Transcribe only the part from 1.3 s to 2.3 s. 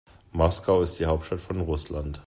von Russland.